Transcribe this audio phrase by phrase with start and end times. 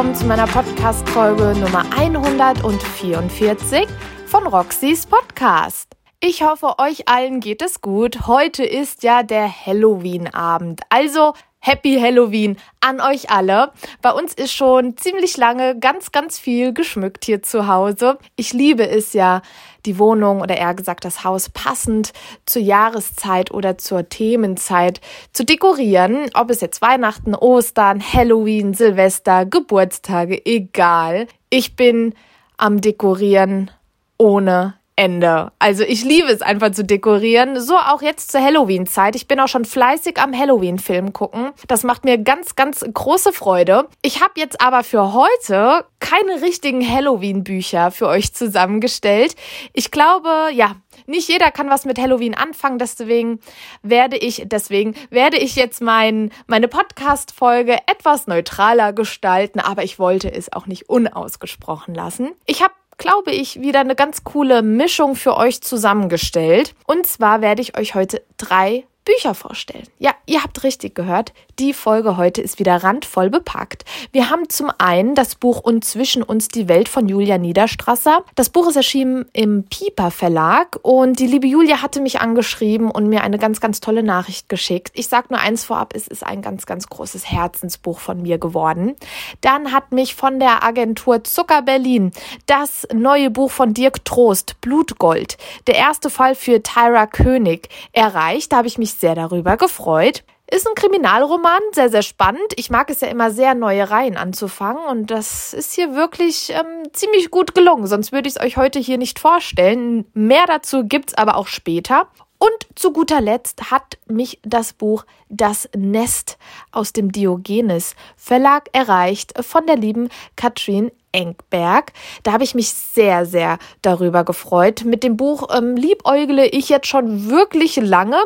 [0.00, 3.86] willkommen zu meiner Podcast-Folge Nummer 144
[4.24, 5.94] von Roxys Podcast.
[6.20, 8.26] Ich hoffe, euch allen geht es gut.
[8.26, 10.80] Heute ist ja der Halloween-Abend.
[10.88, 13.72] Also Happy Halloween an euch alle.
[14.00, 18.16] Bei uns ist schon ziemlich lange ganz, ganz viel geschmückt hier zu Hause.
[18.36, 19.42] Ich liebe es ja,
[19.86, 22.12] die Wohnung oder eher gesagt das Haus passend
[22.46, 25.00] zur Jahreszeit oder zur Themenzeit
[25.32, 26.30] zu dekorieren.
[26.34, 31.26] Ob es jetzt Weihnachten, Ostern, Halloween, Silvester, Geburtstage, egal.
[31.48, 32.14] Ich bin
[32.56, 33.70] am Dekorieren
[34.18, 35.50] ohne Ende.
[35.58, 37.58] Also ich liebe es einfach zu dekorieren.
[37.58, 39.16] So auch jetzt zur Halloween-Zeit.
[39.16, 41.52] Ich bin auch schon fleißig am Halloween-Film gucken.
[41.68, 43.88] Das macht mir ganz, ganz große Freude.
[44.02, 49.36] Ich habe jetzt aber für heute keine richtigen Halloween-Bücher für euch zusammengestellt.
[49.72, 50.76] Ich glaube, ja,
[51.06, 53.40] nicht jeder kann was mit Halloween anfangen, deswegen
[53.82, 60.30] werde ich, deswegen werde ich jetzt mein, meine Podcast-Folge etwas neutraler gestalten, aber ich wollte
[60.30, 62.32] es auch nicht unausgesprochen lassen.
[62.44, 66.74] Ich habe glaube ich, wieder eine ganz coole Mischung für euch zusammengestellt.
[66.86, 69.86] Und zwar werde ich euch heute drei Bücher vorstellen.
[69.98, 71.32] Ja, ihr habt richtig gehört.
[71.58, 73.84] Die Folge heute ist wieder randvoll bepackt.
[74.12, 78.24] Wir haben zum einen das Buch Und zwischen uns die Welt von Julia Niederstrasser.
[78.34, 83.08] Das Buch ist erschienen im Pieper Verlag und die liebe Julia hatte mich angeschrieben und
[83.08, 84.92] mir eine ganz, ganz tolle Nachricht geschickt.
[84.94, 88.96] Ich sag nur eins vorab, es ist ein ganz, ganz großes Herzensbuch von mir geworden.
[89.40, 92.10] Dann hat mich von der Agentur Zucker Berlin
[92.46, 98.52] das neue Buch von Dirk Trost, Blutgold, der erste Fall für Tyra König, erreicht.
[98.52, 100.24] Da habe ich mich sehr darüber gefreut.
[100.52, 102.54] Ist ein Kriminalroman, sehr, sehr spannend.
[102.56, 106.92] Ich mag es ja immer sehr, neue Reihen anzufangen und das ist hier wirklich ähm,
[106.92, 107.86] ziemlich gut gelungen.
[107.86, 110.06] Sonst würde ich es euch heute hier nicht vorstellen.
[110.12, 112.08] Mehr dazu gibt's aber auch später.
[112.42, 116.38] Und zu guter Letzt hat mich das Buch Das Nest
[116.72, 121.92] aus dem Diogenes Verlag erreicht von der lieben Katrin Engberg.
[122.22, 124.84] Da habe ich mich sehr, sehr darüber gefreut.
[124.84, 128.16] Mit dem Buch ähm, liebäugle ich jetzt schon wirklich lange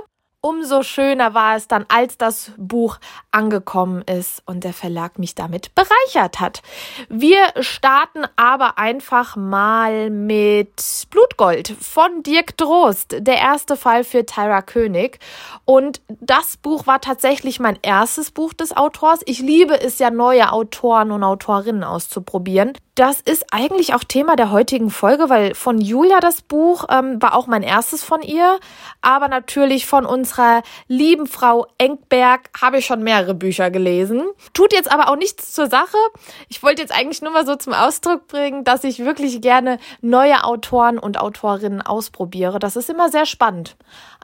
[0.44, 2.98] umso schöner war es dann, als das Buch
[3.30, 6.60] angekommen ist und der Verlag mich damit bereichert hat.
[7.08, 14.60] Wir starten aber einfach mal mit Blutgold von Dirk Drost, der erste Fall für Tyra
[14.60, 15.18] König.
[15.64, 19.20] Und das Buch war tatsächlich mein erstes Buch des Autors.
[19.24, 22.74] Ich liebe es ja, neue Autoren und Autorinnen auszuprobieren.
[22.94, 27.34] Das ist eigentlich auch Thema der heutigen Folge, weil von Julia das Buch ähm, war
[27.34, 28.60] auch mein erstes von ihr,
[29.00, 34.22] aber natürlich von unserer lieben Frau Engberg habe ich schon mehrere Bücher gelesen.
[34.52, 35.96] Tut jetzt aber auch nichts zur Sache.
[36.48, 40.44] Ich wollte jetzt eigentlich nur mal so zum Ausdruck bringen, dass ich wirklich gerne neue
[40.44, 42.60] Autoren und Autorinnen ausprobiere.
[42.60, 43.74] Das ist immer sehr spannend.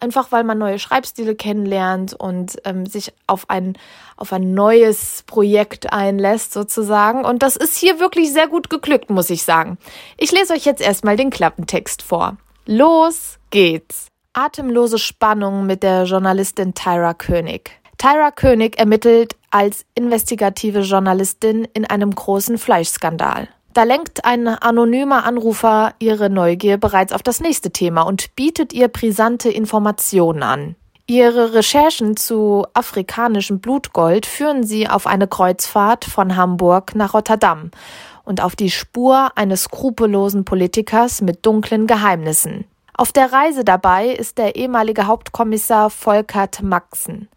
[0.01, 3.77] Einfach weil man neue Schreibstile kennenlernt und ähm, sich auf ein,
[4.17, 7.25] auf ein neues Projekt einlässt sozusagen.
[7.25, 9.79] Und das ist hier wirklich sehr gut gut geglückt, muss ich sagen.
[10.19, 12.37] Ich lese euch jetzt erstmal den Klappentext vor.
[12.67, 14.09] Los geht's.
[14.35, 17.71] Atemlose Spannung mit der Journalistin Tyra König.
[17.97, 23.49] Tyra König ermittelt als investigative Journalistin in einem großen Fleischskandal.
[23.73, 28.89] Da lenkt ein anonymer Anrufer ihre Neugier bereits auf das nächste Thema und bietet ihr
[28.89, 30.77] brisante Informationen an.
[31.07, 37.73] Ihre Recherchen zu afrikanischem Blutgold führen sie auf eine Kreuzfahrt von Hamburg nach Rotterdam
[38.25, 42.65] und auf die Spur eines skrupellosen Politikers mit dunklen Geheimnissen.
[42.95, 47.29] Auf der Reise dabei ist der ehemalige Hauptkommissar Volkert Maxen,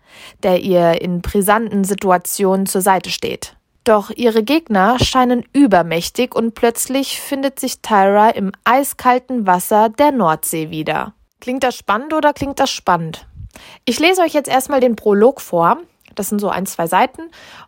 [0.44, 3.56] der ihr in brisanten Situationen zur Seite steht.
[3.84, 10.70] Doch ihre Gegner scheinen übermächtig und plötzlich findet sich Tyra im eiskalten Wasser der Nordsee
[10.70, 11.14] wieder.
[11.42, 13.28] Klingt das spannend oder klingt das spannend?
[13.86, 15.78] Ich lese euch jetzt erstmal den Prolog vor.
[16.16, 17.24] Das sind so ein, zwei Seiten.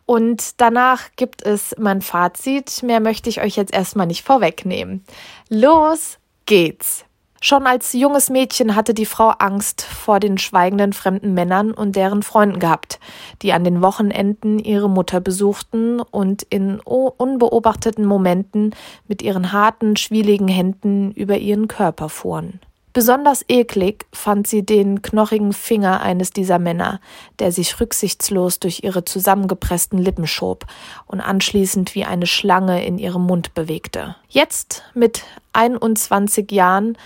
[0.06, 2.82] Und danach gibt es mein Fazit.
[2.82, 5.04] Mehr möchte ich euch jetzt erstmal nicht vorwegnehmen.
[5.48, 7.04] Los geht's.
[7.42, 12.22] Schon als junges Mädchen hatte die Frau Angst vor den schweigenden fremden Männern und deren
[12.22, 12.98] Freunden gehabt,
[13.42, 18.74] die an den Wochenenden ihre Mutter besuchten und in unbeobachteten Momenten
[19.06, 22.60] mit ihren harten, schwieligen Händen über ihren Körper fuhren.
[22.96, 26.98] Besonders eklig fand sie den knochigen Finger eines dieser Männer,
[27.38, 30.64] der sich rücksichtslos durch ihre zusammengepressten Lippen schob
[31.04, 34.16] und anschließend wie eine Schlange in ihrem Mund bewegte.
[34.30, 36.96] Jetzt, mit 21 Jahren,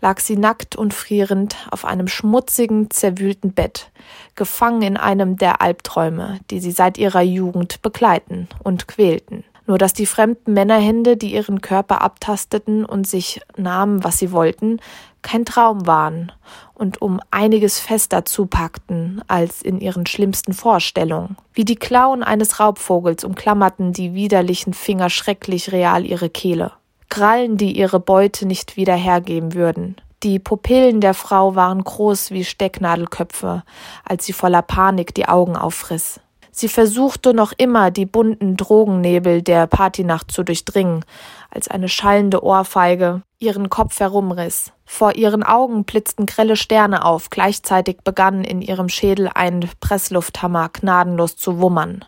[0.00, 3.90] lag sie nackt und frierend auf einem schmutzigen, zerwühlten Bett,
[4.36, 9.92] gefangen in einem der Albträume, die sie seit ihrer Jugend begleiten und quälten nur dass
[9.92, 14.80] die fremden Männerhände, die ihren Körper abtasteten und sich nahmen, was sie wollten,
[15.22, 16.32] kein Traum waren
[16.74, 21.36] und um einiges fester zupackten als in ihren schlimmsten Vorstellungen.
[21.52, 26.72] Wie die Klauen eines Raubvogels umklammerten die widerlichen Finger schrecklich real ihre Kehle.
[27.08, 29.96] Krallen, die ihre Beute nicht wieder hergeben würden.
[30.22, 33.62] Die Pupillen der Frau waren groß wie Stecknadelköpfe,
[34.04, 36.20] als sie voller Panik die Augen aufriss.
[36.52, 41.04] Sie versuchte noch immer, die bunten Drogennebel der Partynacht zu durchdringen,
[41.50, 44.72] als eine schallende Ohrfeige ihren Kopf herumriss.
[44.84, 51.36] Vor ihren Augen blitzten grelle Sterne auf, gleichzeitig begann in ihrem Schädel ein Presslufthammer gnadenlos
[51.36, 52.04] zu wummern.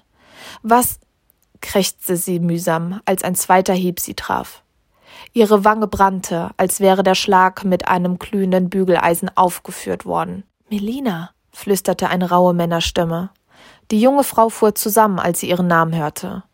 [0.62, 0.98] Was?
[1.60, 4.62] krächzte sie mühsam, als ein zweiter Hieb sie traf.
[5.32, 10.42] Ihre Wange brannte, als wäre der Schlag mit einem glühenden Bügeleisen aufgeführt worden.
[10.68, 13.30] Melina, flüsterte eine raue Männerstimme.
[13.90, 16.44] Die junge Frau fuhr zusammen, als sie ihren Namen hörte.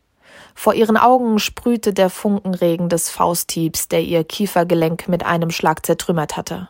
[0.54, 6.36] Vor ihren Augen sprühte der Funkenregen des Fausthiebs, der ihr Kiefergelenk mit einem Schlag zertrümmert
[6.36, 6.68] hatte.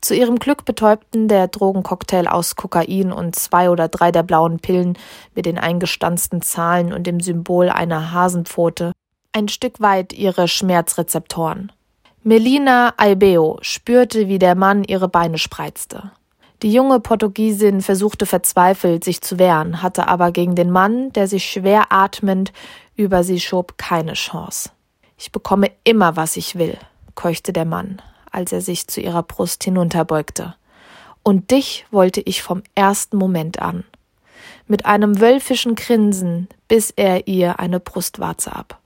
[0.00, 4.96] Zu ihrem Glück betäubten der Drogencocktail aus Kokain und zwei oder drei der blauen Pillen
[5.34, 8.92] mit den eingestanzten Zahlen und dem Symbol einer Hasenpfote
[9.32, 11.72] ein Stück weit ihre Schmerzrezeptoren.
[12.22, 16.10] Melina Albeo spürte, wie der Mann ihre Beine spreizte.
[16.62, 21.44] Die junge Portugiesin versuchte verzweifelt, sich zu wehren, hatte aber gegen den Mann, der sich
[21.44, 22.52] schwer atmend
[22.96, 24.70] über sie schob, keine Chance.
[25.16, 26.76] Ich bekomme immer, was ich will,
[27.14, 28.02] keuchte der Mann,
[28.32, 30.56] als er sich zu ihrer Brust hinunterbeugte.
[31.22, 33.84] Und dich wollte ich vom ersten Moment an.
[34.66, 38.80] Mit einem wölfischen Grinsen biss er ihr eine Brustwarze ab.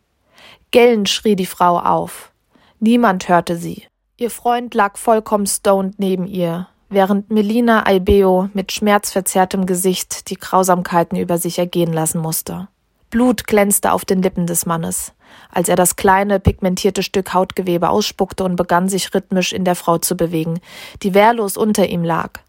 [0.73, 2.33] Gellend schrie die Frau auf.
[2.81, 3.87] Niemand hörte sie.
[4.17, 11.19] Ihr Freund lag vollkommen stoned neben ihr, während Melina Albeo mit schmerzverzerrtem Gesicht die Grausamkeiten
[11.19, 12.69] über sich ergehen lassen musste.
[13.11, 15.13] Blut glänzte auf den Lippen des Mannes,
[15.51, 19.99] als er das kleine, pigmentierte Stück Hautgewebe ausspuckte und begann sich rhythmisch in der Frau
[19.99, 20.61] zu bewegen,
[21.03, 22.41] die wehrlos unter ihm lag.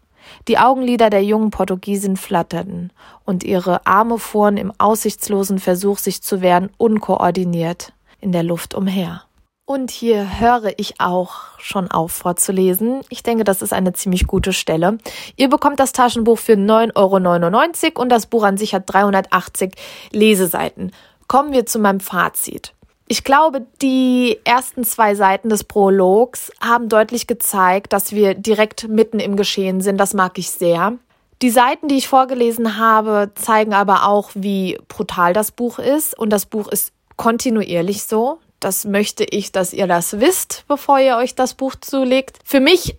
[0.48, 2.92] Die Augenlider der jungen Portugiesin flatterten,
[3.24, 9.24] und ihre Arme fuhren im aussichtslosen Versuch, sich zu wehren, unkoordiniert in der Luft umher.
[9.66, 13.00] Und hier höre ich auch schon auf vorzulesen.
[13.08, 14.98] Ich denke, das ist eine ziemlich gute Stelle.
[15.36, 19.72] Ihr bekommt das Taschenbuch für 9,99 Euro und das Buch an sich hat 380
[20.12, 20.92] Leseseiten.
[21.28, 22.74] Kommen wir zu meinem Fazit.
[23.08, 29.18] Ich glaube, die ersten zwei Seiten des Prologs haben deutlich gezeigt, dass wir direkt mitten
[29.18, 29.96] im Geschehen sind.
[29.96, 30.98] Das mag ich sehr.
[31.40, 36.18] Die Seiten, die ich vorgelesen habe, zeigen aber auch, wie brutal das Buch ist.
[36.18, 38.38] Und das Buch ist kontinuierlich so.
[38.64, 42.38] Das möchte ich, dass ihr das wisst, bevor ihr euch das Buch zulegt.
[42.46, 42.96] Für mich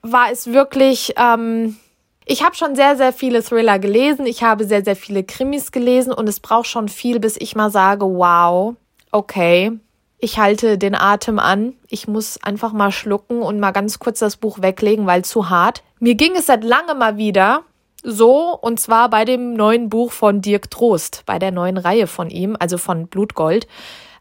[0.00, 1.14] war es wirklich.
[1.16, 1.76] Ähm,
[2.24, 4.26] ich habe schon sehr, sehr viele Thriller gelesen.
[4.26, 7.72] Ich habe sehr, sehr viele Krimis gelesen und es braucht schon viel, bis ich mal
[7.72, 8.76] sage, wow,
[9.10, 9.72] okay,
[10.18, 11.74] ich halte den Atem an.
[11.88, 15.82] Ich muss einfach mal schlucken und mal ganz kurz das Buch weglegen, weil zu hart.
[15.98, 17.64] Mir ging es seit langem mal wieder
[18.04, 22.30] so, und zwar bei dem neuen Buch von Dirk Trost, bei der neuen Reihe von
[22.30, 23.66] ihm, also von Blutgold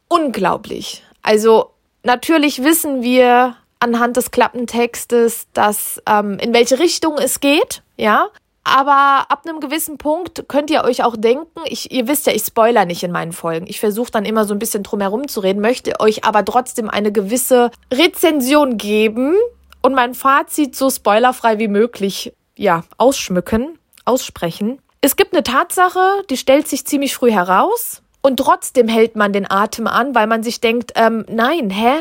[0.07, 1.03] unglaublich.
[1.21, 1.71] Also
[2.03, 8.27] natürlich wissen wir anhand des Klappentextes, dass ähm, in welche Richtung es geht, ja.
[8.63, 12.43] Aber ab einem gewissen Punkt könnt ihr euch auch denken, ich, ihr wisst ja, ich
[12.43, 13.65] spoiler nicht in meinen Folgen.
[13.65, 17.13] Ich versuche dann immer so ein bisschen drumherum zu reden, möchte euch aber trotzdem eine
[17.13, 19.35] gewisse Rezension geben
[19.81, 24.81] und mein Fazit so spoilerfrei wie möglich, ja, ausschmücken, aussprechen.
[24.99, 28.01] Es gibt eine Tatsache, die stellt sich ziemlich früh heraus.
[28.21, 31.93] Und trotzdem hält man den Atem an, weil man sich denkt, ähm, nein, hä,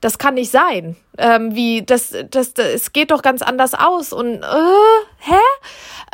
[0.00, 0.96] das kann nicht sein.
[1.18, 4.12] Ähm, wie, das, das, das, es geht doch ganz anders aus.
[4.12, 5.40] Und, äh, hä?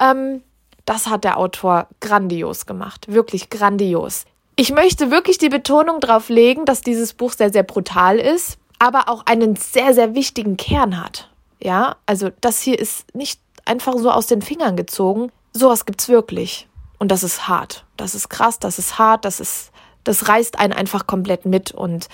[0.01, 0.43] Ähm,
[0.87, 3.07] das hat der Autor grandios gemacht.
[3.13, 4.25] Wirklich grandios.
[4.57, 9.09] Ich möchte wirklich die Betonung darauf legen, dass dieses Buch sehr, sehr brutal ist, aber
[9.09, 11.31] auch einen sehr, sehr wichtigen Kern hat.
[11.63, 15.31] Ja, also das hier ist nicht einfach so aus den Fingern gezogen.
[15.53, 16.67] Sowas gibt's wirklich.
[17.01, 17.87] Und das ist hart.
[17.97, 19.73] Das ist krass, das ist hart, das ist,
[20.05, 22.09] das reißt einen einfach komplett mit und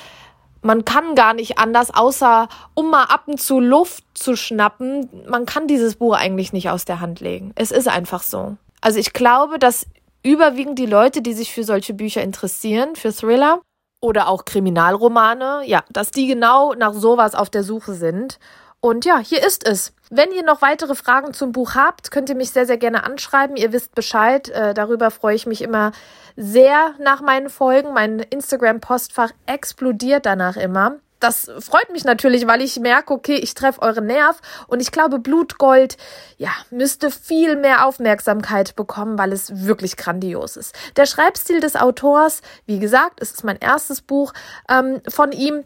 [0.63, 5.09] man kann gar nicht anders, außer um mal ab und zu Luft zu schnappen.
[5.29, 7.53] Man kann dieses Buch eigentlich nicht aus der Hand legen.
[7.55, 8.57] Es ist einfach so.
[8.81, 9.87] Also ich glaube, dass
[10.23, 13.61] überwiegend die Leute, die sich für solche Bücher interessieren, für Thriller
[14.01, 18.39] oder auch Kriminalromane, ja, dass die genau nach sowas auf der Suche sind.
[18.81, 19.93] Und ja, hier ist es.
[20.11, 23.57] Wenn ihr noch weitere Fragen zum Buch habt, könnt ihr mich sehr, sehr gerne anschreiben.
[23.57, 24.49] Ihr wisst Bescheid.
[24.51, 25.93] Äh, darüber freue ich mich immer
[26.37, 27.93] sehr nach meinen Folgen.
[27.93, 31.01] Mein Instagram-Postfach explodiert danach immer.
[31.19, 35.19] Das freut mich natürlich, weil ich merke, okay, ich treffe euren Nerv und ich glaube,
[35.19, 35.97] Blutgold,
[36.37, 40.75] ja, müsste viel mehr Aufmerksamkeit bekommen, weil es wirklich grandios ist.
[40.97, 44.35] Der Schreibstil des Autors, wie gesagt, es ist mein erstes Buch
[44.69, 45.65] ähm, von ihm,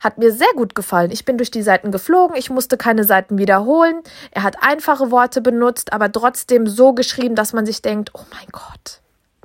[0.00, 1.10] Hat mir sehr gut gefallen.
[1.10, 4.00] Ich bin durch die Seiten geflogen, ich musste keine Seiten wiederholen.
[4.30, 8.46] Er hat einfache Worte benutzt, aber trotzdem so geschrieben, dass man sich denkt, oh mein
[8.52, 9.00] Gott,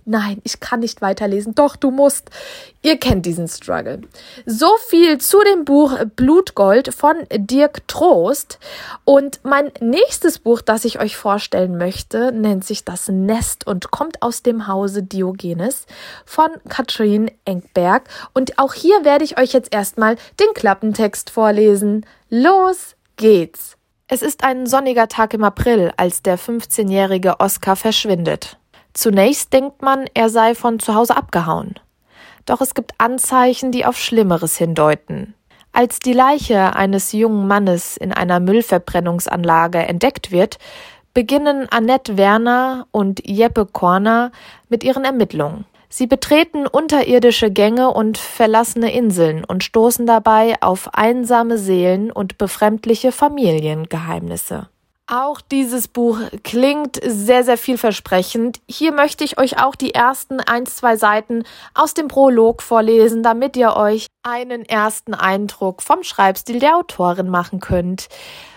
[0.05, 1.55] Nein, ich kann nicht weiterlesen.
[1.55, 2.29] Doch, du musst.
[2.81, 4.01] Ihr kennt diesen Struggle.
[4.45, 8.60] So viel zu dem Buch Blutgold von Dirk Trost.
[9.05, 14.22] Und mein nächstes Buch, das ich euch vorstellen möchte, nennt sich Das Nest und kommt
[14.22, 15.86] aus dem Hause Diogenes
[16.25, 18.03] von Katrin Engberg.
[18.33, 22.05] Und auch hier werde ich euch jetzt erstmal den Klappentext vorlesen.
[22.29, 23.77] Los geht's!
[24.07, 28.57] Es ist ein sonniger Tag im April, als der 15-jährige Oskar verschwindet.
[28.93, 31.75] Zunächst denkt man, er sei von zu Hause abgehauen.
[32.45, 35.33] Doch es gibt Anzeichen, die auf Schlimmeres hindeuten.
[35.71, 40.59] Als die Leiche eines jungen Mannes in einer Müllverbrennungsanlage entdeckt wird,
[41.13, 44.31] beginnen Annette Werner und Jeppe Korner
[44.69, 45.65] mit ihren Ermittlungen.
[45.89, 53.12] Sie betreten unterirdische Gänge und verlassene Inseln und stoßen dabei auf einsame Seelen und befremdliche
[53.12, 54.69] Familiengeheimnisse.
[55.13, 58.62] Auch dieses Buch klingt sehr, sehr vielversprechend.
[58.67, 61.43] Hier möchte ich euch auch die ersten ein, zwei Seiten
[61.75, 67.60] aus dem Prolog vorlesen, damit ihr euch einen ersten Eindruck vom Schreibstil der Autorin machen
[67.60, 68.08] könnt.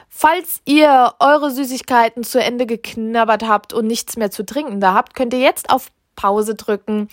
[0.09, 5.15] Falls ihr eure Süßigkeiten zu Ende geknabbert habt und nichts mehr zu trinken da habt,
[5.15, 7.09] könnt ihr jetzt auf Pause drücken,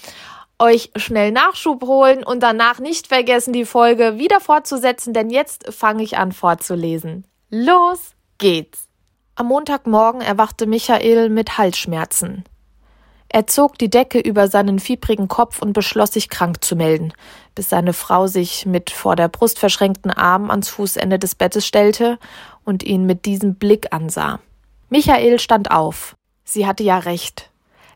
[0.57, 6.03] euch schnell Nachschub holen und danach nicht vergessen, die Folge wieder fortzusetzen, denn jetzt fange
[6.03, 7.25] ich an vorzulesen.
[7.49, 8.92] Los geht's!
[9.35, 12.43] Am Montagmorgen erwachte Michael mit Halsschmerzen.
[13.29, 17.13] Er zog die Decke über seinen fiebrigen Kopf und beschloss, sich krank zu melden,
[17.55, 22.19] bis seine Frau sich mit vor der Brust verschränkten Armen ans Fußende des Bettes stellte
[22.63, 24.39] und ihn mit diesem Blick ansah.
[24.91, 26.15] Michael stand auf.
[26.43, 27.49] Sie hatte ja recht.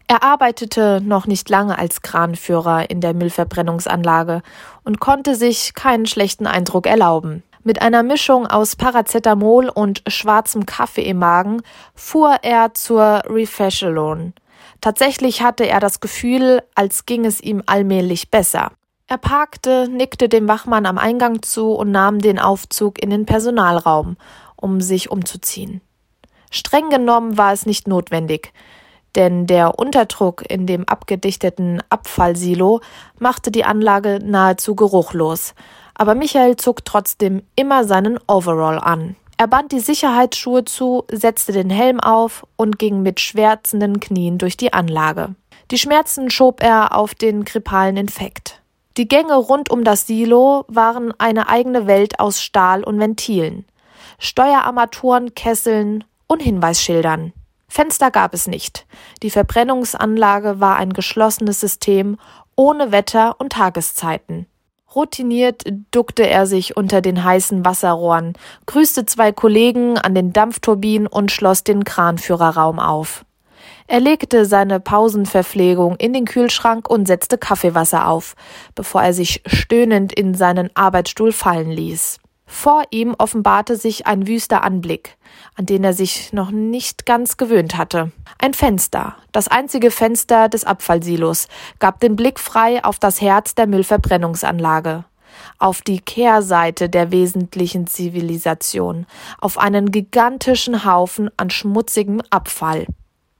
[0.07, 4.41] Er arbeitete noch nicht lange als Kranführer in der Müllverbrennungsanlage
[4.83, 7.43] und konnte sich keinen schlechten Eindruck erlauben.
[7.67, 11.61] Mit einer Mischung aus Paracetamol und schwarzem Kaffee im Magen
[11.95, 14.31] fuhr er zur Refreshalon.
[14.79, 18.71] Tatsächlich hatte er das Gefühl, als ging es ihm allmählich besser.
[19.07, 24.15] Er parkte, nickte dem Wachmann am Eingang zu und nahm den Aufzug in den Personalraum,
[24.55, 25.81] um sich umzuziehen.
[26.49, 28.53] Streng genommen war es nicht notwendig,
[29.17, 32.79] denn der Unterdruck in dem abgedichteten Abfallsilo
[33.19, 35.53] machte die Anlage nahezu geruchlos,
[35.97, 39.15] aber Michael zog trotzdem immer seinen Overall an.
[39.37, 44.57] Er band die Sicherheitsschuhe zu, setzte den Helm auf und ging mit schmerzenden Knien durch
[44.57, 45.35] die Anlage.
[45.69, 48.61] Die Schmerzen schob er auf den grippalen Infekt.
[48.97, 53.65] Die Gänge rund um das Silo waren eine eigene Welt aus Stahl und Ventilen,
[54.17, 57.33] Steuerarmaturen, Kesseln und Hinweisschildern.
[57.67, 58.87] Fenster gab es nicht.
[59.21, 62.17] Die Verbrennungsanlage war ein geschlossenes System
[62.55, 64.47] ohne Wetter und Tageszeiten.
[64.97, 65.61] Routiniert
[65.91, 68.33] duckte er sich unter den heißen Wasserrohren,
[68.65, 73.23] grüßte zwei Kollegen an den Dampfturbinen und schloss den Kranführerraum auf.
[73.85, 78.35] Er legte seine Pausenverpflegung in den Kühlschrank und setzte Kaffeewasser auf,
[78.73, 82.17] bevor er sich stöhnend in seinen Arbeitsstuhl fallen ließ.
[82.49, 85.17] Vor ihm offenbarte sich ein wüster Anblick,
[85.55, 88.13] an den er sich noch nicht ganz gewöhnt hatte.
[88.39, 91.49] Ein Fenster, das einzige Fenster des Abfallsilos,
[91.79, 95.03] gab den Blick frei auf das Herz der Müllverbrennungsanlage,
[95.59, 99.05] auf die Kehrseite der wesentlichen Zivilisation,
[99.39, 102.87] auf einen gigantischen Haufen an schmutzigem Abfall.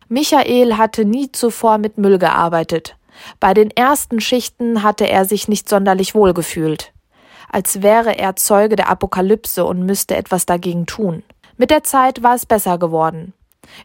[0.09, 2.97] Michael hatte nie zuvor mit Müll gearbeitet.
[3.39, 6.91] Bei den ersten Schichten hatte er sich nicht sonderlich wohl gefühlt
[7.49, 11.23] als wäre er Zeuge der Apokalypse und müsste etwas dagegen tun.
[11.57, 13.33] Mit der Zeit war es besser geworden.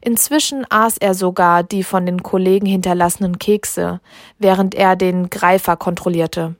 [0.00, 4.00] Inzwischen aß er sogar die von den Kollegen hinterlassenen Kekse,
[4.38, 6.54] während er den Greifer kontrollierte.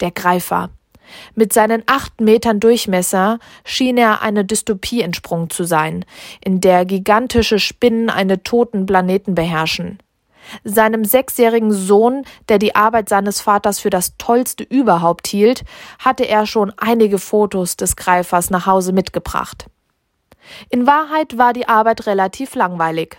[0.00, 0.70] Der Greifer.
[1.34, 6.04] Mit seinen acht Metern Durchmesser schien er eine Dystopie entsprungen zu sein,
[6.44, 9.98] in der gigantische Spinnen einen toten Planeten beherrschen.
[10.64, 15.64] Seinem sechsjährigen Sohn, der die Arbeit seines Vaters für das Tollste überhaupt hielt,
[15.98, 19.66] hatte er schon einige Fotos des Greifers nach Hause mitgebracht.
[20.68, 23.18] In Wahrheit war die Arbeit relativ langweilig.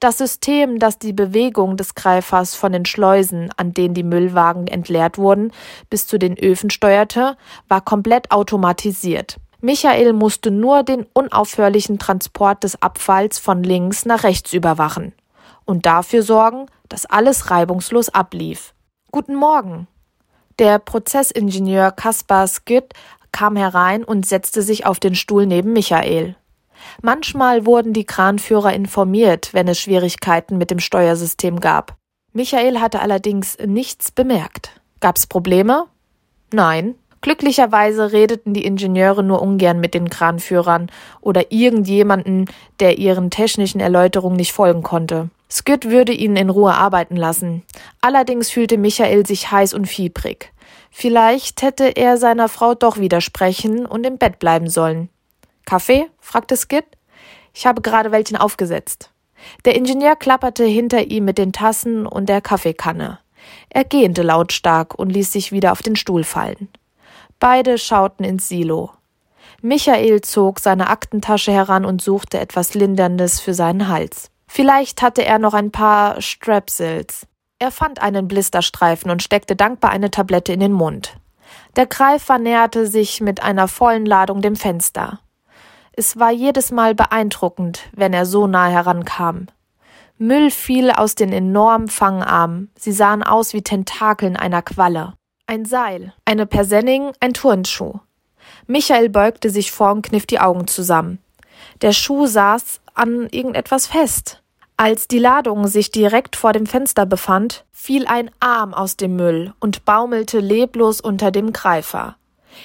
[0.00, 5.18] Das System, das die Bewegung des Greifers von den Schleusen, an denen die Müllwagen entleert
[5.18, 5.52] wurden,
[5.90, 7.36] bis zu den Öfen steuerte,
[7.68, 9.38] war komplett automatisiert.
[9.60, 15.12] Michael musste nur den unaufhörlichen Transport des Abfalls von links nach rechts überwachen
[15.66, 18.72] und dafür sorgen, dass alles reibungslos ablief.
[19.12, 19.86] Guten Morgen.
[20.58, 22.94] Der Prozessingenieur Kaspar Skütt
[23.32, 26.36] kam herein und setzte sich auf den Stuhl neben Michael.
[27.02, 31.96] Manchmal wurden die Kranführer informiert, wenn es Schwierigkeiten mit dem Steuersystem gab.
[32.32, 34.80] Michael hatte allerdings nichts bemerkt.
[35.00, 35.84] Gab's Probleme?
[36.52, 36.94] Nein.
[37.22, 42.46] Glücklicherweise redeten die Ingenieure nur ungern mit den Kranführern oder irgendjemanden,
[42.78, 45.30] der ihren technischen Erläuterungen nicht folgen konnte.
[45.48, 47.62] Skid würde ihn in Ruhe arbeiten lassen.
[48.00, 50.52] Allerdings fühlte Michael sich heiß und fiebrig.
[50.90, 55.08] Vielleicht hätte er seiner Frau doch widersprechen und im Bett bleiben sollen.
[55.64, 56.06] Kaffee?
[56.20, 56.84] fragte Skid.
[57.54, 59.10] Ich habe gerade welchen aufgesetzt.
[59.64, 63.18] Der Ingenieur klapperte hinter ihm mit den Tassen und der Kaffeekanne.
[63.68, 66.68] Er gähnte lautstark und ließ sich wieder auf den Stuhl fallen.
[67.38, 68.90] Beide schauten ins Silo.
[69.62, 74.30] Michael zog seine Aktentasche heran und suchte etwas Linderndes für seinen Hals.
[74.48, 77.26] Vielleicht hatte er noch ein paar Strepsils.
[77.58, 81.16] Er fand einen Blisterstreifen und steckte dankbar eine Tablette in den Mund.
[81.76, 85.20] Der Greifer näherte sich mit einer vollen Ladung dem Fenster.
[85.92, 89.46] Es war jedes Mal beeindruckend, wenn er so nah herankam.
[90.18, 92.70] Müll fiel aus den enormen Fangarmen.
[92.78, 95.14] Sie sahen aus wie Tentakeln einer Qualle.
[95.46, 98.00] Ein Seil, eine Persenning, ein Turnschuh.
[98.66, 101.18] Michael beugte sich vor und kniff die Augen zusammen.
[101.82, 104.42] Der Schuh saß an irgendetwas fest.
[104.76, 109.54] Als die Ladung sich direkt vor dem Fenster befand, fiel ein Arm aus dem Müll
[109.58, 112.16] und baumelte leblos unter dem Greifer.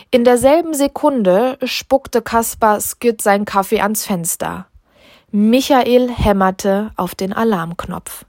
[0.09, 4.67] In derselben Sekunde spuckte Kaspar Skid sein Kaffee ans Fenster.
[5.31, 8.25] Michael hämmerte auf den Alarmknopf.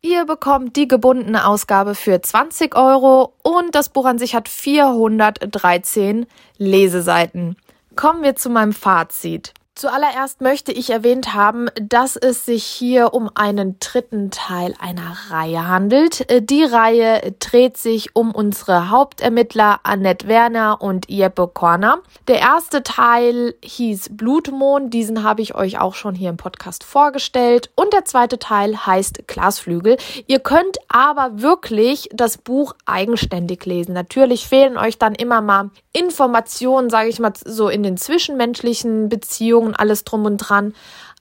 [0.00, 6.26] Ihr bekommt die gebundene Ausgabe für 20 Euro und das Buch an sich hat 413
[6.56, 7.56] Leseseiten.
[7.96, 9.54] Kommen wir zu meinem Fazit.
[9.78, 15.68] Zuallererst möchte ich erwähnt haben, dass es sich hier um einen dritten Teil einer Reihe
[15.68, 16.26] handelt.
[16.50, 22.00] Die Reihe dreht sich um unsere Hauptermittler Annette Werner und Jeppe Korner.
[22.26, 27.70] Der erste Teil hieß Blutmond, diesen habe ich euch auch schon hier im Podcast vorgestellt.
[27.76, 29.96] Und der zweite Teil heißt Glasflügel.
[30.26, 33.92] Ihr könnt aber wirklich das Buch eigenständig lesen.
[33.92, 39.67] Natürlich fehlen euch dann immer mal Informationen, sage ich mal, so in den zwischenmenschlichen Beziehungen
[39.68, 40.74] und alles drum und dran.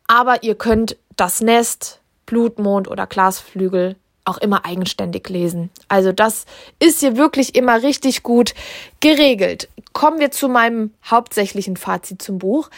[0.07, 5.69] Aber ihr könnt das Nest, Blutmond oder Glasflügel auch immer eigenständig lesen.
[5.87, 6.45] Also das
[6.79, 8.53] ist hier wirklich immer richtig gut
[8.99, 9.69] geregelt.
[9.93, 12.69] Kommen wir zu meinem hauptsächlichen Fazit zum Buch.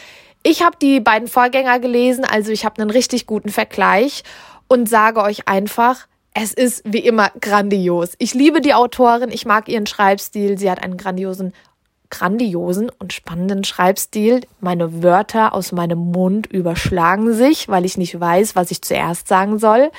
[0.43, 4.23] Ich habe die beiden Vorgänger gelesen, also ich habe einen richtig guten Vergleich
[4.67, 8.11] und sage euch einfach, es ist wie immer grandios.
[8.19, 11.53] Ich liebe die Autorin, ich mag ihren Schreibstil, sie hat einen grandiosen
[12.09, 14.41] grandiosen und spannenden Schreibstil.
[14.59, 19.59] Meine Wörter aus meinem Mund überschlagen sich, weil ich nicht weiß, was ich zuerst sagen
[19.59, 19.91] soll.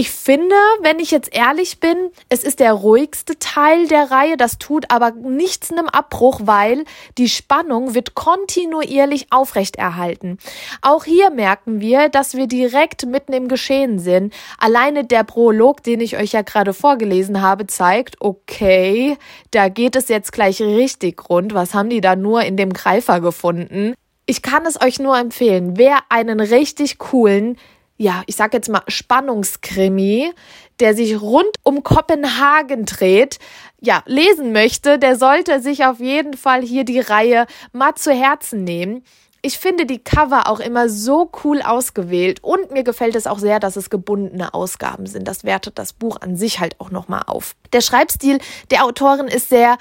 [0.00, 4.38] Ich finde, wenn ich jetzt ehrlich bin, es ist der ruhigste Teil der Reihe.
[4.38, 6.86] Das tut aber nichts einem Abbruch, weil
[7.18, 10.38] die Spannung wird kontinuierlich aufrechterhalten.
[10.80, 14.32] Auch hier merken wir, dass wir direkt mitten im Geschehen sind.
[14.56, 19.18] Alleine der Prolog, den ich euch ja gerade vorgelesen habe, zeigt, okay,
[19.50, 21.52] da geht es jetzt gleich richtig rund.
[21.52, 23.92] Was haben die da nur in dem Greifer gefunden?
[24.24, 27.58] Ich kann es euch nur empfehlen, wer einen richtig coolen
[28.00, 30.32] ja, ich sag jetzt mal Spannungskrimi,
[30.80, 33.38] der sich rund um Kopenhagen dreht,
[33.78, 38.64] ja, lesen möchte, der sollte sich auf jeden Fall hier die Reihe mal zu Herzen
[38.64, 39.04] nehmen.
[39.42, 43.60] Ich finde die Cover auch immer so cool ausgewählt und mir gefällt es auch sehr,
[43.60, 45.28] dass es gebundene Ausgaben sind.
[45.28, 47.54] Das wertet das Buch an sich halt auch nochmal auf.
[47.74, 48.38] Der Schreibstil
[48.70, 49.76] der Autorin ist sehr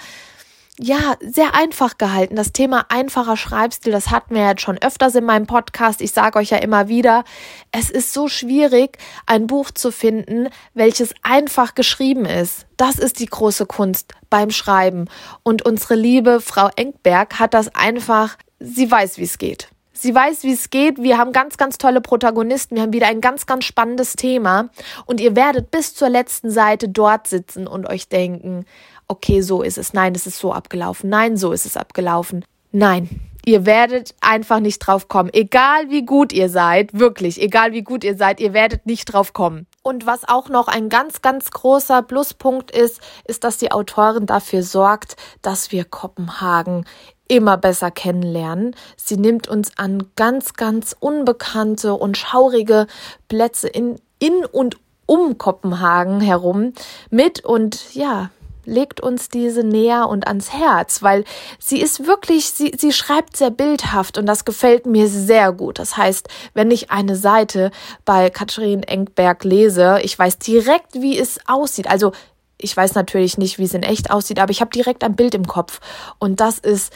[0.82, 2.38] ja, sehr einfach gehalten.
[2.38, 6.00] Das Thema einfacher Schreibstil, das hatten wir jetzt schon öfters in meinem Podcast.
[6.00, 7.26] Ich sage euch ja immer wieder,
[7.74, 12.66] es ist so schwierig, ein Buch zu finden, welches einfach geschrieben ist.
[12.78, 15.10] Das ist die große Kunst beim Schreiben.
[15.44, 19.68] Und unsere liebe Frau Engberg hat das einfach, sie weiß, wie es geht.
[19.92, 21.04] Sie weiß, wie es geht.
[21.04, 22.78] Wir haben ganz, ganz tolle Protagonisten.
[22.78, 24.70] Wir haben wieder ein ganz, ganz spannendes Thema.
[25.06, 28.66] Und ihr werdet bis zur letzten Seite dort sitzen und euch denken,
[29.10, 29.92] okay, so ist es.
[29.94, 31.10] Nein, es ist so abgelaufen.
[31.10, 32.46] Nein, so ist es abgelaufen.
[32.72, 33.10] Nein,
[33.46, 35.32] ihr werdet einfach nicht drauf kommen.
[35.34, 39.34] Egal wie gut ihr seid, wirklich, egal wie gut ihr seid, ihr werdet nicht drauf
[39.34, 39.66] kommen.
[39.82, 44.62] Und was auch noch ein ganz, ganz großer Pluspunkt ist, ist, dass die Autorin dafür
[44.64, 46.86] sorgt, dass wir Kopenhagen
[47.28, 48.76] immer besser kennenlernen.
[48.96, 52.88] Sie nimmt uns an ganz, ganz unbekannte und schaurige
[53.28, 56.74] Plätze in, in und um Kopenhagen herum
[57.10, 58.30] mit und ja,
[58.70, 61.26] legt uns diese näher und ans Herz, weil
[61.60, 65.80] sie ist wirklich, sie, sie schreibt sehr bildhaft und das gefällt mir sehr gut.
[65.80, 67.72] Das heißt, wenn ich eine Seite
[68.06, 71.90] bei Katharin Engberg lese, ich weiß direkt, wie es aussieht.
[71.90, 72.12] Also
[72.58, 75.34] ich weiß natürlich nicht, wie es in echt aussieht, aber ich habe direkt ein Bild
[75.34, 75.80] im Kopf
[76.20, 76.94] und das ist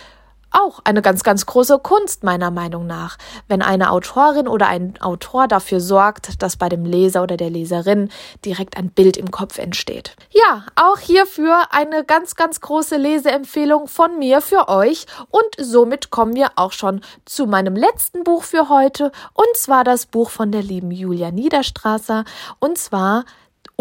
[0.54, 5.48] auch eine ganz, ganz große Kunst meiner Meinung nach, wenn eine Autorin oder ein Autor
[5.48, 8.10] dafür sorgt, dass bei dem Leser oder der Leserin
[8.46, 10.16] direkt ein Bild im Kopf entsteht.
[10.32, 15.06] Ja, auch hierfür eine ganz, ganz große Leseempfehlung von mir für euch.
[15.30, 19.12] Und somit kommen wir auch schon zu meinem letzten Buch für heute.
[19.34, 22.26] Und zwar das Buch von der lieben Julia Niederstrasser.
[22.60, 23.26] Und zwar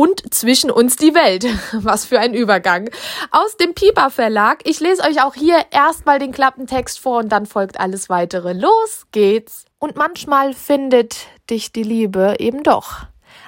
[0.03, 1.47] und zwischen uns die Welt.
[1.73, 2.91] Was für ein Übergang.
[3.31, 4.59] Aus dem Piper Verlag.
[4.65, 8.53] Ich lese euch auch hier erstmal den Klappentext vor und dann folgt alles weitere.
[8.53, 9.65] Los geht's.
[9.79, 13.07] Und manchmal findet dich die Liebe eben doch.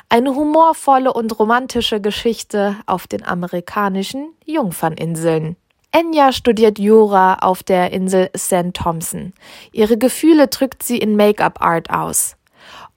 [0.08, 5.56] Eine humorvolle und romantische Geschichte auf den amerikanischen Jungferninseln.
[5.90, 8.74] Enya studiert Jura auf der Insel St.
[8.74, 9.32] Thompson.
[9.72, 12.36] Ihre Gefühle drückt sie in Make-up-Art aus.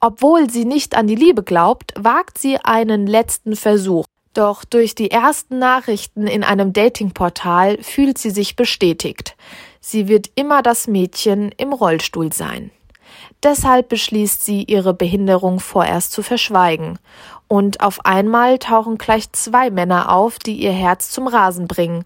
[0.00, 4.04] Obwohl sie nicht an die Liebe glaubt, wagt sie einen letzten Versuch.
[4.32, 9.36] Doch durch die ersten Nachrichten in einem Datingportal fühlt sie sich bestätigt.
[9.80, 12.70] Sie wird immer das Mädchen im Rollstuhl sein.
[13.42, 16.98] Deshalb beschließt sie, ihre Behinderung vorerst zu verschweigen.
[17.48, 22.04] Und auf einmal tauchen gleich zwei Männer auf, die ihr Herz zum Rasen bringen.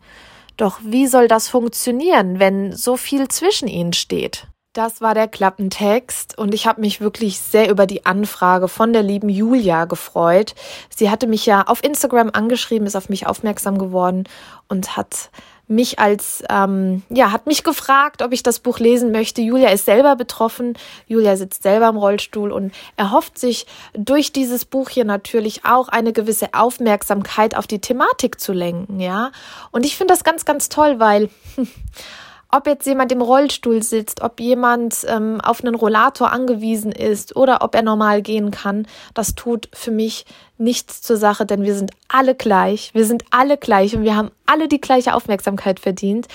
[0.57, 4.47] Doch wie soll das funktionieren, wenn so viel zwischen ihnen steht?
[4.73, 9.03] Das war der Klappentext und ich habe mich wirklich sehr über die Anfrage von der
[9.03, 10.55] lieben Julia gefreut.
[10.89, 14.25] Sie hatte mich ja auf Instagram angeschrieben, ist auf mich aufmerksam geworden
[14.69, 15.29] und hat
[15.69, 19.43] mich als ähm, ja hat mich gefragt, ob ich das Buch lesen möchte.
[19.43, 20.79] Julia ist selber betroffen.
[21.07, 26.15] Julia sitzt selber im Rollstuhl und erhofft sich durch dieses Buch hier natürlich auch eine
[26.15, 29.33] gewisse Aufmerksamkeit auf die Thematik zu lenken, ja.
[29.71, 31.29] Und ich finde das ganz ganz toll, weil
[32.55, 37.63] ob jetzt jemand im Rollstuhl sitzt, ob jemand ähm, auf einen Rollator angewiesen ist oder
[37.63, 40.27] ob er normal gehen kann, das tut für mich
[40.59, 42.91] nichts zur Sache, denn wir sind alle gleich.
[42.93, 46.29] Wir sind alle gleich und wir haben alle die gleiche Aufmerksamkeit verdient.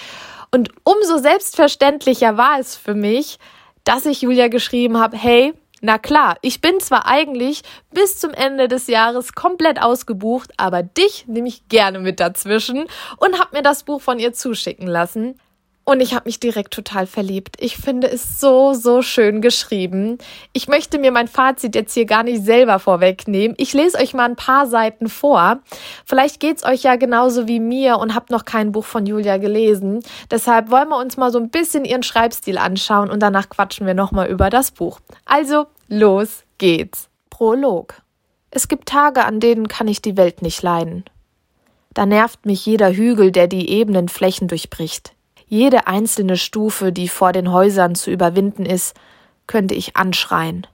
[0.51, 3.37] Und umso selbstverständlicher war es für mich,
[3.83, 8.67] dass ich Julia geschrieben habe, hey, na klar, ich bin zwar eigentlich bis zum Ende
[8.67, 13.83] des Jahres komplett ausgebucht, aber dich nehme ich gerne mit dazwischen und habe mir das
[13.83, 15.39] Buch von ihr zuschicken lassen.
[15.89, 17.55] Und ich habe mich direkt total verliebt.
[17.61, 20.17] Ich finde es so, so schön geschrieben.
[20.51, 23.55] Ich möchte mir mein Fazit jetzt hier gar nicht selber vorwegnehmen.
[23.57, 25.61] Ich lese euch mal ein paar Seiten vor.
[26.03, 30.01] Vielleicht geht's euch ja genauso wie mir und habt noch kein Buch von Julia gelesen.
[30.29, 33.93] Deshalb wollen wir uns mal so ein bisschen ihren Schreibstil anschauen und danach quatschen wir
[33.93, 34.99] nochmal über das Buch.
[35.23, 37.07] Also, los geht's.
[37.29, 38.01] Prolog.
[38.51, 41.05] Es gibt Tage, an denen kann ich die Welt nicht leiden.
[41.93, 45.13] Da nervt mich jeder Hügel, der die ebenen Flächen durchbricht.
[45.47, 48.95] Jede einzelne Stufe, die vor den Häusern zu überwinden ist,
[49.47, 50.67] könnte ich anschreien.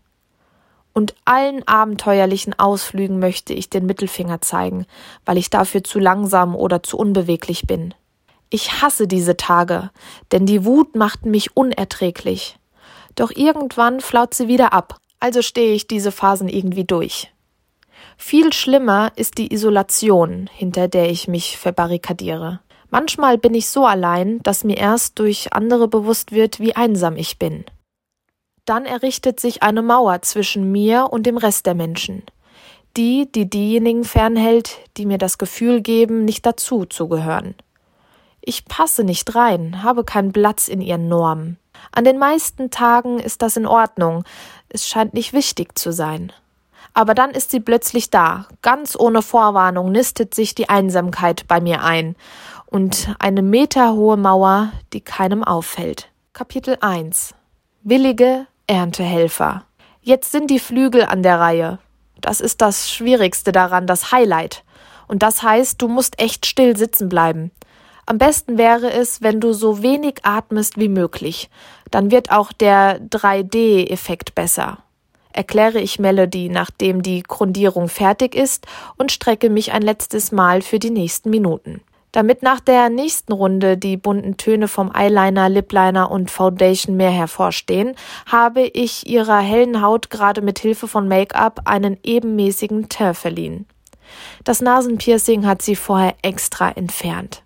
[0.93, 4.86] Und allen abenteuerlichen Ausflügen möchte ich den Mittelfinger zeigen,
[5.25, 7.93] weil ich dafür zu langsam oder zu unbeweglich bin.
[8.49, 9.89] Ich hasse diese Tage,
[10.31, 12.57] denn die Wut macht mich unerträglich.
[13.15, 17.31] Doch irgendwann flaut sie wieder ab, also stehe ich diese Phasen irgendwie durch.
[18.17, 22.59] Viel schlimmer ist die Isolation, hinter der ich mich verbarrikadiere.
[22.93, 27.39] Manchmal bin ich so allein, dass mir erst durch andere bewusst wird, wie einsam ich
[27.39, 27.65] bin.
[28.65, 32.21] Dann errichtet sich eine Mauer zwischen mir und dem Rest der Menschen.
[32.95, 37.56] Die, die diejenigen fernhält, die mir das Gefühl geben, nicht dazu zu gehören.
[38.41, 41.58] Ich passe nicht rein, habe keinen Platz in ihren Normen.
[41.91, 44.23] An den meisten Tagen ist das in Ordnung,
[44.69, 46.32] es scheint nicht wichtig zu sein.
[46.93, 51.84] Aber dann ist sie plötzlich da, ganz ohne Vorwarnung nistet sich die Einsamkeit bei mir
[51.84, 52.15] ein,
[52.73, 56.09] und eine meterhohe Mauer, die keinem auffällt.
[56.33, 57.36] Kapitel 1
[57.83, 59.65] Willige Erntehelfer.
[60.01, 61.77] Jetzt sind die Flügel an der Reihe.
[62.19, 64.63] Das ist das Schwierigste daran, das Highlight.
[65.07, 67.51] Und das heißt, du musst echt still sitzen bleiben.
[68.07, 71.51] Am besten wäre es, wenn du so wenig atmest wie möglich.
[71.91, 74.79] Dann wird auch der 3D-Effekt besser.
[75.31, 78.65] Erkläre ich Melody, nachdem die Grundierung fertig ist
[78.97, 81.81] und strecke mich ein letztes Mal für die nächsten Minuten.
[82.13, 87.95] Damit nach der nächsten Runde die bunten Töne vom Eyeliner, Lipliner und Foundation mehr hervorstehen,
[88.28, 93.65] habe ich ihrer hellen Haut gerade mit Hilfe von Make-up einen ebenmäßigen Teint verliehen.
[94.43, 97.41] Das Nasenpiercing hat sie vorher extra entfernt.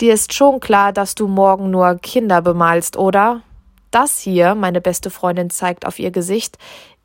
[0.00, 3.42] Dir ist schon klar, dass du morgen nur Kinder bemalst, oder?
[3.90, 6.56] Das hier, meine beste Freundin zeigt auf ihr Gesicht,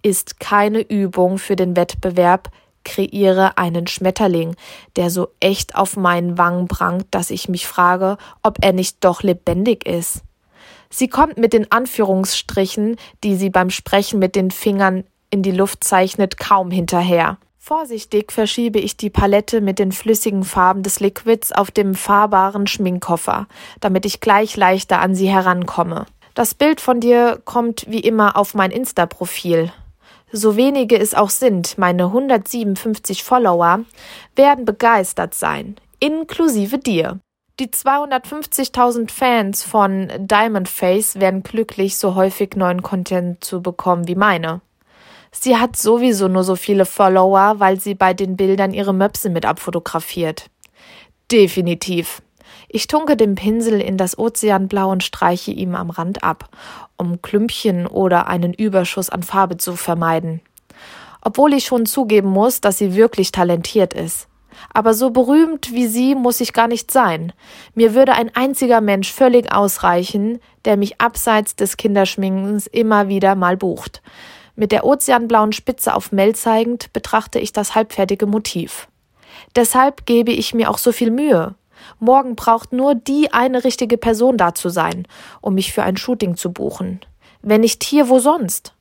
[0.02, 2.50] ist keine Übung für den Wettbewerb,
[2.84, 4.56] kreiere einen Schmetterling,
[4.96, 9.24] der so echt auf meinen Wangen prangt, dass ich mich frage, ob er nicht doch
[9.24, 10.22] lebendig ist.
[10.90, 15.84] Sie kommt mit den Anführungsstrichen, die sie beim Sprechen mit den Fingern in die Luft
[15.84, 17.38] zeichnet, kaum hinterher.
[17.58, 23.48] Vorsichtig verschiebe ich die Palette mit den flüssigen Farben des Liquids auf dem fahrbaren Schminkkoffer,
[23.80, 26.06] damit ich gleich leichter an sie herankomme.
[26.34, 29.72] Das Bild von dir kommt wie immer auf mein Insta-Profil.
[30.32, 33.84] So wenige es auch sind, meine 157 Follower
[34.36, 37.20] werden begeistert sein, inklusive dir.
[37.60, 44.16] Die 250.000 Fans von Diamond Face werden glücklich, so häufig neuen Content zu bekommen wie
[44.16, 44.62] meine.
[45.32, 49.46] Sie hat sowieso nur so viele Follower, weil sie bei den Bildern ihre Möpse mit
[49.46, 50.50] abfotografiert.
[51.32, 52.22] Definitiv.
[52.74, 56.48] Ich tunke den Pinsel in das Ozeanblau und streiche ihm am Rand ab,
[56.96, 60.40] um Klümpchen oder einen Überschuss an Farbe zu vermeiden.
[61.22, 64.30] Obwohl ich schon zugeben muss, dass sie wirklich talentiert ist.
[64.74, 67.34] Aber so berühmt wie sie muss ich gar nicht sein.
[67.76, 73.58] Mir würde ein einziger Mensch völlig ausreichen, der mich abseits des Kinderschminkens immer wieder mal
[73.58, 74.02] bucht.
[74.56, 78.88] Mit der ozeanblauen Spitze auf Mel zeigend betrachte ich das halbfertige Motiv.
[79.58, 81.56] Deshalb gebe ich mir auch so viel Mühe.
[82.00, 85.08] Morgen braucht nur die eine richtige Person da zu sein,
[85.42, 87.02] um mich für ein Shooting zu buchen.
[87.42, 88.74] Wenn nicht hier, wo sonst?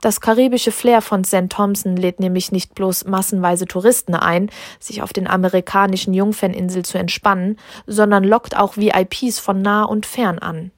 [0.00, 1.48] Das karibische Flair von St.
[1.50, 7.58] Thompson lädt nämlich nicht bloß massenweise Touristen ein, sich auf den amerikanischen Jungferninsel zu entspannen,
[7.86, 10.70] sondern lockt auch VIPs von nah und fern an.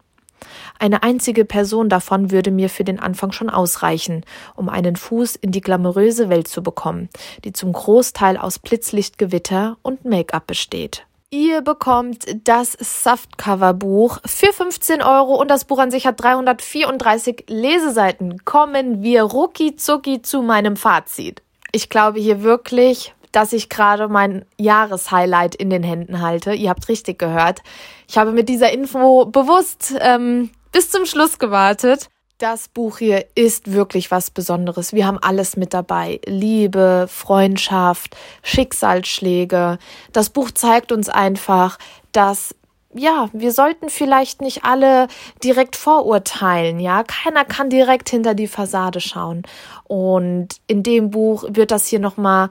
[0.79, 4.25] Eine einzige Person davon würde mir für den Anfang schon ausreichen,
[4.57, 7.09] um einen Fuß in die glamouröse Welt zu bekommen,
[7.45, 11.07] die zum Großteil aus Blitzlichtgewitter und Make-up besteht.
[11.35, 18.45] Ihr bekommt das Saftcover-Buch für 15 Euro und das Buch an sich hat 334 Leseseiten.
[18.45, 21.41] Kommen wir rucki zucki zu meinem Fazit.
[21.73, 26.53] Ich glaube hier wirklich, dass ich gerade mein Jahreshighlight in den Händen halte.
[26.53, 27.63] Ihr habt richtig gehört.
[28.09, 32.11] Ich habe mit dieser Info bewusst ähm, bis zum Schluss gewartet.
[32.43, 34.93] Das Buch hier ist wirklich was Besonderes.
[34.93, 36.21] Wir haben alles mit dabei.
[36.27, 39.79] Liebe, Freundschaft, Schicksalsschläge.
[40.13, 41.79] Das Buch zeigt uns einfach,
[42.11, 42.57] dass
[42.93, 45.07] ja, wir sollten vielleicht nicht alle
[45.45, 47.05] direkt vorurteilen, ja.
[47.05, 49.45] Keiner kann direkt hinter die Fassade schauen.
[49.85, 52.49] Und in dem Buch wird das hier nochmal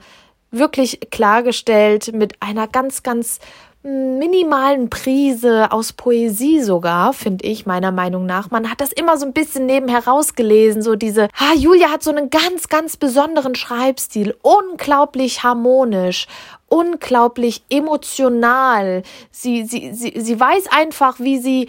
[0.50, 3.40] wirklich klargestellt mit einer ganz, ganz
[3.84, 8.50] minimalen Prise aus Poesie sogar, finde ich, meiner Meinung nach.
[8.50, 12.10] Man hat das immer so ein bisschen nebenher rausgelesen, so diese, ah, Julia hat so
[12.10, 16.28] einen ganz, ganz besonderen Schreibstil, unglaublich harmonisch,
[16.68, 19.02] unglaublich emotional.
[19.32, 21.68] Sie, sie, sie, sie weiß einfach, wie sie,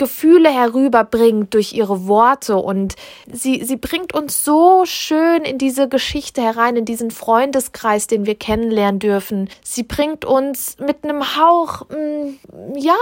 [0.00, 2.96] Gefühle herüberbringt durch ihre Worte und
[3.30, 8.34] sie, sie bringt uns so schön in diese Geschichte herein, in diesen Freundeskreis, den wir
[8.34, 9.50] kennenlernen dürfen.
[9.62, 12.96] Sie bringt uns mit einem Hauch, mm, ja,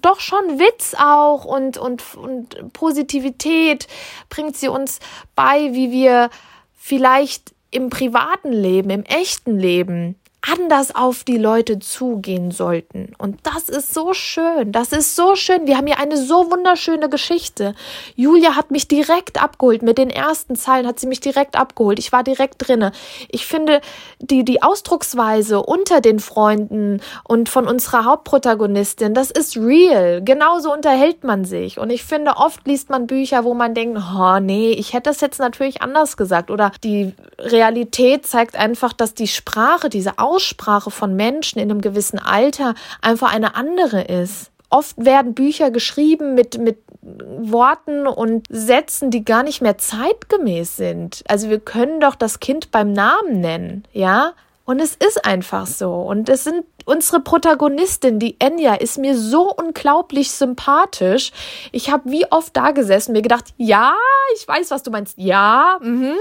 [0.00, 3.88] doch schon Witz auch und, und, und Positivität
[4.28, 5.00] bringt sie uns
[5.34, 6.30] bei, wie wir
[6.76, 13.12] vielleicht im privaten Leben, im echten Leben anders auf die Leute zugehen sollten.
[13.18, 14.70] Und das ist so schön.
[14.70, 15.66] Das ist so schön.
[15.66, 17.74] Wir haben hier eine so wunderschöne Geschichte.
[18.14, 19.82] Julia hat mich direkt abgeholt.
[19.82, 21.98] Mit den ersten Zeilen hat sie mich direkt abgeholt.
[21.98, 22.92] Ich war direkt drinne.
[23.28, 23.80] Ich finde
[24.20, 30.22] die, die Ausdrucksweise unter den Freunden und von unserer Hauptprotagonistin, das ist real.
[30.22, 31.78] Genauso unterhält man sich.
[31.78, 35.20] Und ich finde, oft liest man Bücher, wo man denkt, oh nee, ich hätte das
[35.20, 36.50] jetzt natürlich anders gesagt.
[36.50, 42.18] Oder die Realität zeigt einfach, dass die Sprache, diese Aussprache von Menschen in einem gewissen
[42.18, 44.50] Alter einfach eine andere ist.
[44.68, 51.22] Oft werden Bücher geschrieben mit, mit Worten und Sätzen, die gar nicht mehr zeitgemäß sind.
[51.28, 54.32] Also wir können doch das Kind beim Namen nennen, ja?
[54.64, 55.94] Und es ist einfach so.
[55.94, 61.30] Und es sind unsere Protagonistin, die Enya, ist mir so unglaublich sympathisch.
[61.70, 63.94] Ich habe wie oft da gesessen, mir gedacht, ja,
[64.34, 65.16] ich weiß, was du meinst.
[65.18, 66.16] Ja, mhm.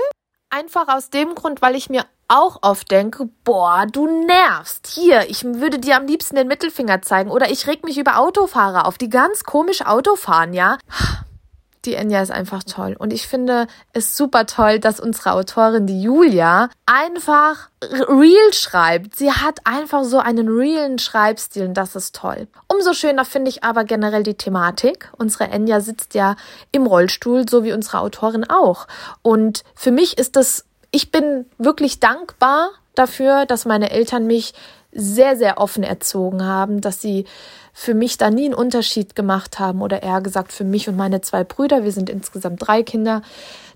[0.51, 4.87] Einfach aus dem Grund, weil ich mir auch oft denke, boah, du nervst.
[4.87, 8.87] Hier, ich würde dir am liebsten den Mittelfinger zeigen oder ich reg mich über Autofahrer
[8.87, 10.77] auf, die ganz komisch Auto fahren, ja?
[11.85, 12.95] Die Enya ist einfach toll.
[12.97, 19.15] Und ich finde es super toll, dass unsere Autorin, die Julia, einfach real schreibt.
[19.15, 22.47] Sie hat einfach so einen realen Schreibstil und das ist toll.
[22.67, 25.11] Umso schöner finde ich aber generell die Thematik.
[25.15, 26.35] Unsere Enya sitzt ja
[26.71, 28.87] im Rollstuhl, so wie unsere Autorin auch.
[29.21, 34.53] Und für mich ist das ich bin wirklich dankbar dafür, dass meine Eltern mich
[34.93, 37.25] sehr, sehr offen erzogen haben, dass sie
[37.73, 41.19] für mich da nie einen Unterschied gemacht haben oder eher gesagt für mich und meine
[41.19, 43.23] zwei Brüder, wir sind insgesamt drei Kinder,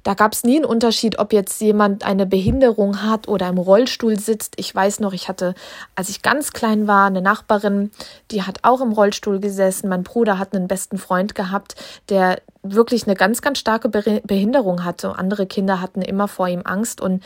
[0.04, 4.20] da gab es nie einen Unterschied, ob jetzt jemand eine Behinderung hat oder im Rollstuhl
[4.20, 4.54] sitzt.
[4.58, 5.56] Ich weiß noch, ich hatte,
[5.96, 7.92] als ich ganz klein war, eine Nachbarin,
[8.32, 9.90] die hat auch im Rollstuhl gesessen.
[9.90, 11.76] Mein Bruder hat einen besten Freund gehabt,
[12.10, 15.18] der wirklich eine ganz, ganz starke Behinderung hatte.
[15.18, 17.24] Andere Kinder hatten immer vor ihm Angst und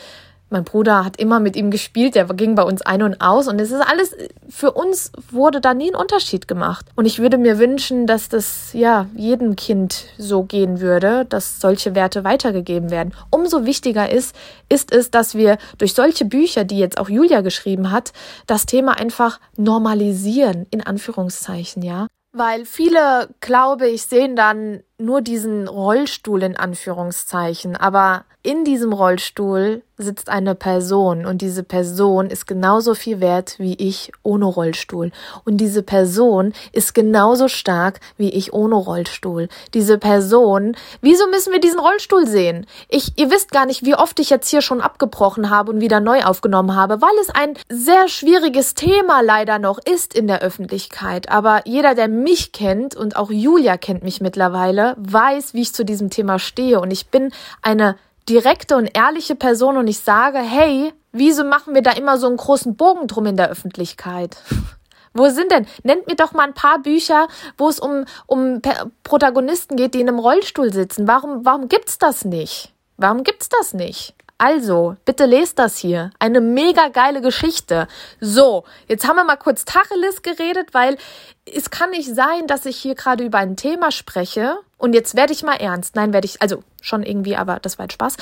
[0.54, 3.60] Mein Bruder hat immer mit ihm gespielt, der ging bei uns ein und aus und
[3.60, 4.14] es ist alles,
[4.48, 6.86] für uns wurde da nie ein Unterschied gemacht.
[6.94, 11.96] Und ich würde mir wünschen, dass das, ja, jedem Kind so gehen würde, dass solche
[11.96, 13.14] Werte weitergegeben werden.
[13.30, 14.36] Umso wichtiger ist,
[14.68, 18.12] ist es, dass wir durch solche Bücher, die jetzt auch Julia geschrieben hat,
[18.46, 22.06] das Thema einfach normalisieren, in Anführungszeichen, ja.
[22.30, 29.82] Weil viele, glaube ich, sehen dann nur diesen Rollstuhl in Anführungszeichen, aber in diesem Rollstuhl
[29.96, 35.12] sitzt eine Person und diese Person ist genauso viel wert wie ich ohne Rollstuhl.
[35.44, 39.48] Und diese Person ist genauso stark wie ich ohne Rollstuhl.
[39.72, 42.66] Diese Person, wieso müssen wir diesen Rollstuhl sehen?
[42.88, 46.00] Ich, ihr wisst gar nicht, wie oft ich jetzt hier schon abgebrochen habe und wieder
[46.00, 51.30] neu aufgenommen habe, weil es ein sehr schwieriges Thema leider noch ist in der Öffentlichkeit.
[51.30, 55.84] Aber jeder, der mich kennt und auch Julia kennt mich mittlerweile, weiß, wie ich zu
[55.84, 56.80] diesem Thema stehe.
[56.80, 57.96] Und ich bin eine
[58.28, 62.36] direkte und ehrliche Person und ich sage, hey, wieso machen wir da immer so einen
[62.36, 64.36] großen Bogen drum in der Öffentlichkeit?
[65.16, 65.66] Wo sind denn?
[65.84, 68.60] Nennt mir doch mal ein paar Bücher, wo es um, um
[69.04, 71.06] Protagonisten geht, die in einem Rollstuhl sitzen.
[71.06, 72.72] Warum, warum gibt's das nicht?
[72.96, 74.16] Warum gibt's das nicht?
[74.36, 76.10] Also, bitte lest das hier.
[76.18, 77.86] Eine mega geile Geschichte.
[78.20, 80.96] So, jetzt haben wir mal kurz Tacheles geredet, weil
[81.46, 84.56] es kann nicht sein, dass ich hier gerade über ein Thema spreche.
[84.76, 85.94] Und jetzt werde ich mal ernst.
[85.94, 88.16] Nein, werde ich, also schon irgendwie, aber das war jetzt Spaß.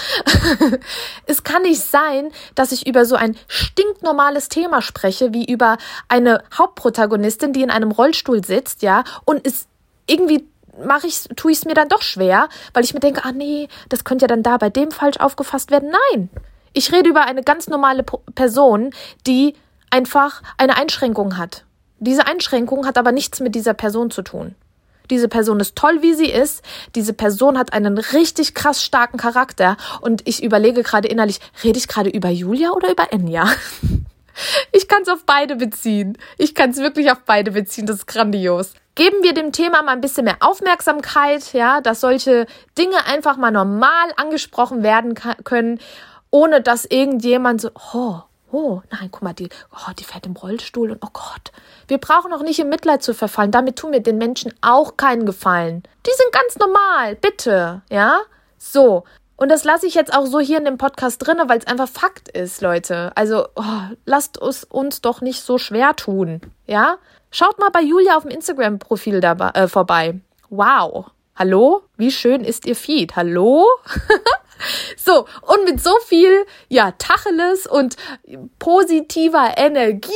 [1.27, 6.45] es kann nicht sein, dass ich über so ein stinknormales Thema spreche, wie über eine
[6.57, 9.67] Hauptprotagonistin, die in einem Rollstuhl sitzt, ja, und es
[10.07, 10.47] irgendwie
[10.79, 13.69] mache ich, tue ich es mir dann doch schwer, weil ich mir denke, ah nee,
[13.89, 15.93] das könnte ja dann da bei dem falsch aufgefasst werden.
[16.13, 16.31] Nein,
[16.73, 18.03] ich rede über eine ganz normale
[18.35, 18.91] Person,
[19.27, 19.55] die
[19.91, 21.65] einfach eine Einschränkung hat.
[21.99, 24.55] Diese Einschränkung hat aber nichts mit dieser Person zu tun.
[25.11, 26.63] Diese Person ist toll, wie sie ist.
[26.95, 29.77] Diese Person hat einen richtig krass starken Charakter.
[30.01, 33.47] Und ich überlege gerade innerlich, rede ich gerade über Julia oder über Enya?
[34.73, 36.17] Ich kann es auf beide beziehen.
[36.39, 37.85] Ich kann es wirklich auf beide beziehen.
[37.85, 42.47] Das ist grandios geben wir dem Thema mal ein bisschen mehr Aufmerksamkeit, ja, dass solche
[42.77, 45.81] Dinge einfach mal normal angesprochen werden können,
[46.31, 48.21] ohne dass irgendjemand so, oh,
[48.53, 51.53] oh, nein, guck mal, die, oh, die fährt im Rollstuhl und oh Gott.
[51.89, 53.51] Wir brauchen auch nicht in Mitleid zu verfallen.
[53.51, 55.83] Damit tun wir den Menschen auch keinen Gefallen.
[56.07, 58.21] Die sind ganz normal, bitte, ja?
[58.59, 59.05] So.
[59.37, 61.89] Und das lasse ich jetzt auch so hier in dem Podcast drinne, weil es einfach
[61.89, 63.11] Fakt ist, Leute.
[63.17, 66.99] Also oh, lasst es uns doch nicht so schwer tun, ja?
[67.35, 70.21] Schaut mal bei Julia auf dem Instagram-Profil dabei äh, vorbei.
[70.51, 71.07] Wow.
[71.35, 71.81] Hallo?
[71.97, 73.17] Wie schön ist ihr Feed?
[73.17, 73.67] Hallo?
[74.99, 77.97] so, und mit so viel, ja, Tacheles und
[78.59, 80.13] positiver Energie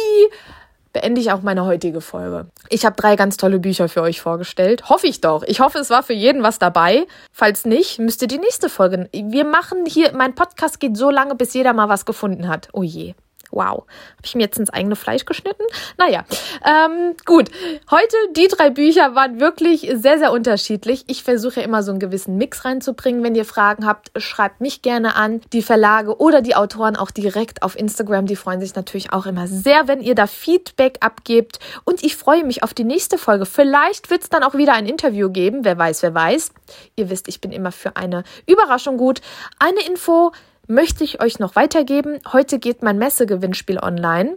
[0.93, 2.49] beende ich auch meine heutige Folge.
[2.69, 4.91] Ich habe drei ganz tolle Bücher für euch vorgestellt.
[4.91, 5.43] Hoffe ich doch.
[5.43, 7.07] Ich hoffe, es war für jeden was dabei.
[7.33, 9.09] Falls nicht, müsst ihr die nächste Folge.
[9.15, 12.69] Wir machen hier, mein Podcast geht so lange, bis jeder mal was gefunden hat.
[12.75, 13.15] Oh je.
[13.57, 13.87] Wow.
[13.87, 15.63] Habe ich mir jetzt ins eigene Fleisch geschnitten?
[15.97, 16.27] Naja,
[16.63, 17.51] ähm, gut.
[17.91, 21.05] Heute, die drei Bücher waren wirklich sehr, sehr unterschiedlich.
[21.07, 23.23] Ich versuche immer so einen gewissen Mix reinzubringen.
[23.23, 25.41] Wenn ihr Fragen habt, schreibt mich gerne an.
[25.55, 28.27] Die Verlage oder die Autoren auch direkt auf Instagram.
[28.27, 31.59] Die freuen sich natürlich auch immer sehr, wenn ihr da Feedback abgebt.
[31.85, 33.47] Und ich freue mich auf die nächste Folge.
[33.47, 35.65] Vielleicht wird es dann auch wieder ein Interview geben.
[35.65, 36.53] Wer weiß, wer weiß.
[36.97, 39.23] Ihr wisst, ich bin immer für eine Überraschung gut.
[39.59, 40.33] Eine Info
[40.67, 42.19] möchte ich euch noch weitergeben.
[42.33, 44.37] Heute geht mein Messegewinnspiel online.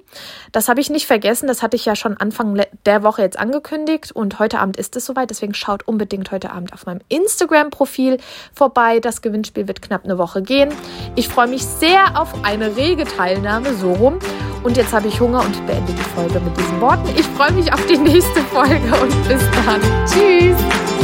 [0.52, 1.48] Das habe ich nicht vergessen.
[1.48, 4.12] Das hatte ich ja schon Anfang der Woche jetzt angekündigt.
[4.12, 5.30] Und heute Abend ist es soweit.
[5.30, 8.18] Deswegen schaut unbedingt heute Abend auf meinem Instagram-Profil
[8.54, 9.00] vorbei.
[9.00, 10.70] Das Gewinnspiel wird knapp eine Woche gehen.
[11.15, 14.20] Ich freue mich sehr auf eine rege Teilnahme, so rum.
[14.63, 17.08] Und jetzt habe ich Hunger und beende die Folge mit diesen Worten.
[17.15, 19.82] Ich freue mich auf die nächste Folge und bis dann.
[20.06, 20.99] Tschüss.